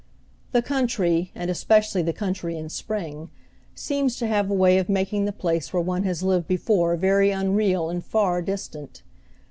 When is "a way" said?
4.49-4.79